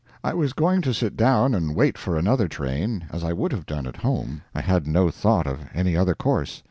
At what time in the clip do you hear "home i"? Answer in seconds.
3.97-4.61